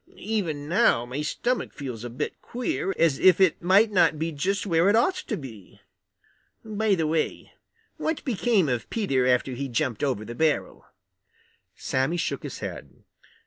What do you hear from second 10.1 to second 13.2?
the barrel?" Sammy shook his head.